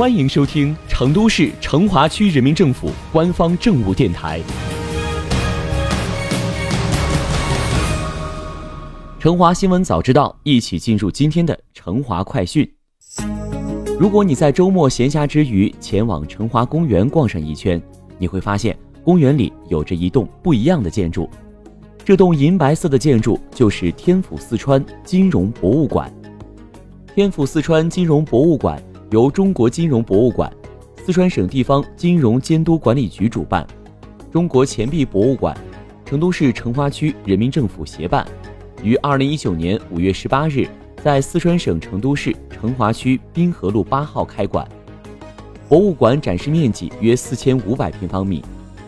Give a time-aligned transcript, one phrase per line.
[0.00, 4.40] 欢迎收听成都市成华区人民政府官方政务电台。
[9.18, 12.66] 成华新闻早知道，一起进入今天的成华快讯。
[13.98, 17.78] 如果你在周末闲暇之余前往成华公园逛上一圈，
[18.16, 21.28] 你会发现公园里有着一栋不一样的建筑。
[22.06, 26.10] 这栋银白色的建筑就是天府四川金融博物馆。
[27.14, 30.50] 天府四川金融博物馆由中国金融博物馆、
[31.04, 33.66] 四川省地方金融监督管理局主办，
[34.30, 35.56] 中国钱币博物馆、
[36.04, 38.24] 成都市成华区人民政府协办。
[38.84, 40.64] 于二零一九年五月十八日，
[41.02, 44.64] 在四川省成都市成华区滨河路八号开馆。
[45.68, 48.44] 博物馆展示面积约四千五百平方米，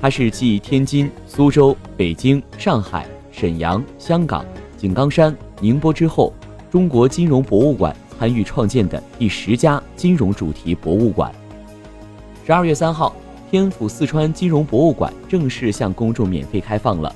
[0.00, 4.44] 它是继天津、苏州、北京、上海、沈阳、香港、
[4.76, 6.32] 井冈山、宁波之后，
[6.70, 11.32] 中国金融博物馆参与创建的第十家金融主题博物馆。
[12.46, 13.14] 十二月三号，
[13.50, 17.14] 天府四川金融博物馆正式向公众免费开放了。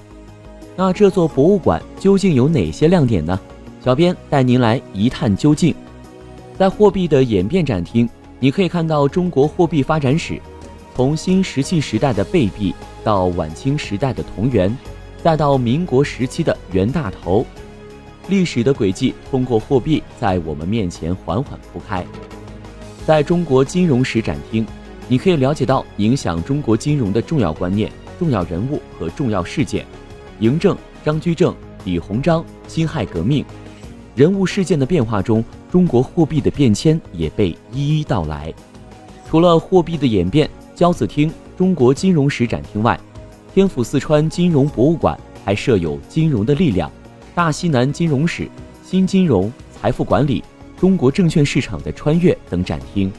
[0.77, 3.39] 那这座博物馆究竟有哪些亮点呢？
[3.84, 5.75] 小编带您来一探究竟。
[6.59, 8.09] 在货币的演变展厅，
[8.41, 10.41] 你可以看到中国货币发展史，
[10.94, 14.77] 从新石器时代的贝币，到晚清时代的铜元，
[15.22, 17.44] 再到民国时期的袁大头，
[18.29, 22.05] 历史的轨迹通过货币在我们面前缓缓铺开。
[23.07, 24.67] 在中国金融史展厅，
[25.09, 29.87] 你可以了解到影响中国金融的重要观念、重要人物和重要事件。
[30.41, 33.43] 嬴政、张居正、李鸿章、辛亥革命，
[34.15, 38.53] 人物事件的变化中，中国货币的变迁也被一一道来。
[39.27, 43.01] 除了货币的演变，交子厅、中国金融史展厅外，
[43.55, 46.93] 天府四川金融博物馆还设有金融的力量、
[47.39, 48.48] 大西南金融史、
[48.84, 50.42] 新金融、财富管理、
[50.77, 53.12] 中国证券市场的穿越等展厅。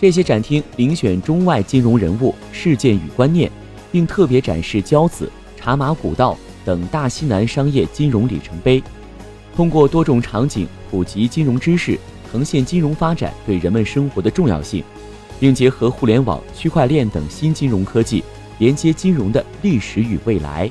[0.00, 3.52] 这些展厅遴选中外金融人物、事件与观念，
[3.92, 6.38] 并特别展示交子、茶马古道。
[6.64, 8.82] 等大西南商业金融里程碑，
[9.54, 12.00] 通过多种场景普及金融知识，
[12.32, 14.82] 呈现金融发展对人们生活的重要性，
[15.38, 18.24] 并结合互联网、区块链等新金融科技，
[18.58, 20.70] 连接金融的历史与未来。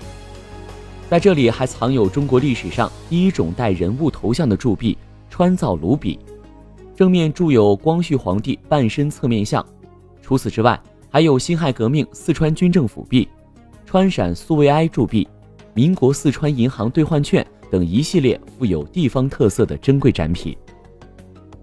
[1.10, 4.96] 在这里还藏有中国历史上第一种带人物头像的铸币——
[5.28, 6.20] 川造卢比，
[6.96, 9.66] 正面铸有光绪皇帝半身侧面像。
[10.22, 13.28] 除此之外，还有辛亥革命四川军政府币、
[13.88, 15.28] 川陕苏维埃铸币。
[15.74, 20.56] 民国四川银行兑换券等一系列富有地方特色的珍贵展品。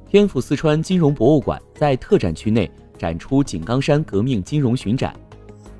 [0.09, 2.69] 天府四川金融博物馆在特展区内
[2.99, 5.15] 展出井冈山革命金融巡展。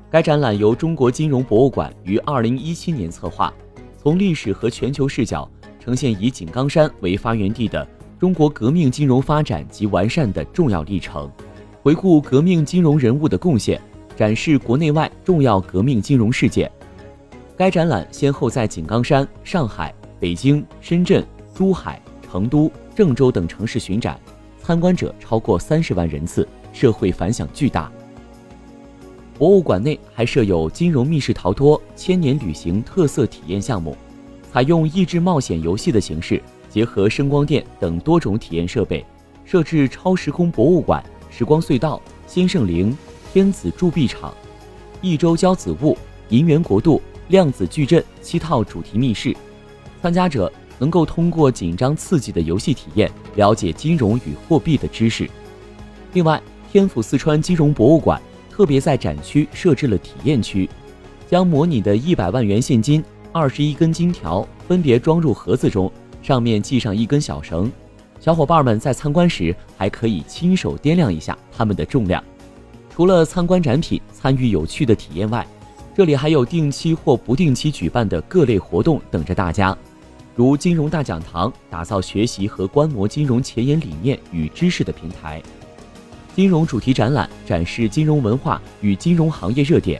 [0.09, 3.53] 该展览由中国金融博物馆于二零一七年策划，
[4.01, 5.49] 从历史和全球视角
[5.81, 7.85] 呈现以井冈山为发源地的
[8.17, 11.29] 中国革命金融发展及完善的重要历程，
[11.83, 13.81] 回顾革命金融人物的贡献，
[14.15, 16.71] 展示国内外重要革命金融事件。
[17.57, 24.17] 该展览先后在井冈山、上海、北京、深圳、珠海、成都、郑州等城市巡展，
[24.63, 27.91] 参观者超过三十万人次，社会反响巨大。
[29.37, 33.95] 博物馆内还设有金融密室逃脱、千年旅行特色体验项目，
[34.51, 39.05] 采用益智冒险游戏的形式，结合声光电等多种体验设备，
[39.45, 42.97] 设置超时空博物馆、时光隧道、先圣陵、
[43.31, 44.33] 天子铸币厂、
[45.01, 45.97] 益州交子物、
[46.29, 47.01] 银元国度。
[47.29, 49.35] 量子矩阵七套主题密室，
[50.01, 50.49] 参加者
[50.79, 55.29] 能够通过紧张刺激的游戏体验，了解金融与货币的知识。
[56.13, 58.21] 另外，天府四川金融博物馆
[58.57, 60.67] 特别在展区设置了体验区，
[61.29, 65.91] 将模拟的一百万元现金、二十一根金条分别装入盒子中，
[66.23, 67.71] 上面系上一根小绳。
[68.19, 72.23] 小伙伴们在参观时还可以亲手掂量一下它们的重量。
[72.89, 75.45] 除了参观展品、参与有趣的体验外，
[75.95, 79.77] 这里还有定期或不定期举办的各类活动等着大家，
[80.35, 85.39] 如金融大讲堂，打造学习和观摩金融前沿理念与知识的平台；
[86.37, 89.99] 金融主题展览展示金融文化与金融行业热点；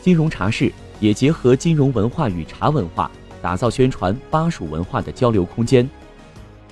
[0.00, 3.10] 金融茶室也结合金融文化与茶文化，
[3.42, 5.86] 打造宣传巴蜀文化的交流空间；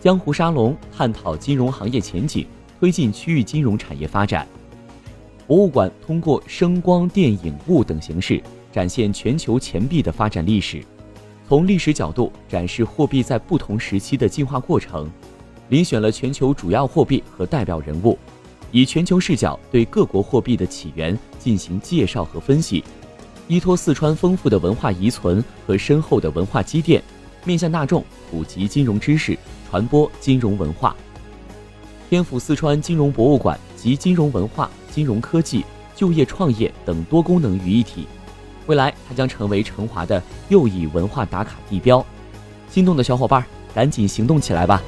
[0.00, 2.46] 江湖沙龙探讨金融行业前景，
[2.80, 4.48] 推进区域金融产业发展。
[5.46, 8.42] 博物馆通过声光电影物等形式
[8.72, 10.82] 展现全球钱币的发展历史，
[11.46, 15.10] 从历史角度展示货币在不同时期的进化过程，
[15.68, 18.18] 遴选了全球主要货币和代表人物，
[18.70, 22.84] 以全球视角对各国货币的起源进行介绍和分析。
[23.46, 27.02] 依托四川丰富的文化遗存和深厚的文化积淀，
[27.44, 29.38] 面向大众普及金融知识，
[29.70, 30.94] 传播金融文化。
[32.10, 33.58] 天府四川金融博物馆。
[33.78, 35.64] 集金融文化、金融科技、
[35.94, 38.08] 就业创业等多功能于一体。
[38.66, 42.04] 未来，它将成为成华的又一文化打卡地标。
[42.68, 44.82] 心动的小伙伴，赶紧行动起来吧！